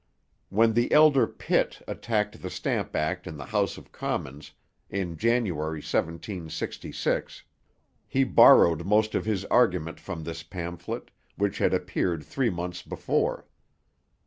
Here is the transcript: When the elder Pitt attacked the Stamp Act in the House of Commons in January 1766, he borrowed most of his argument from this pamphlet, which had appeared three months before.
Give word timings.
When 0.49 0.73
the 0.73 0.91
elder 0.91 1.27
Pitt 1.27 1.83
attacked 1.87 2.41
the 2.41 2.49
Stamp 2.49 2.95
Act 2.95 3.27
in 3.27 3.37
the 3.37 3.45
House 3.45 3.77
of 3.77 3.91
Commons 3.91 4.53
in 4.89 5.15
January 5.15 5.77
1766, 5.77 7.43
he 8.07 8.23
borrowed 8.23 8.83
most 8.83 9.13
of 9.13 9.25
his 9.25 9.45
argument 9.45 9.99
from 9.99 10.23
this 10.23 10.41
pamphlet, 10.41 11.11
which 11.35 11.59
had 11.59 11.71
appeared 11.75 12.23
three 12.23 12.49
months 12.49 12.81
before. 12.81 13.45